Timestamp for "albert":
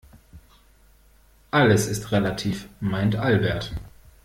3.17-3.71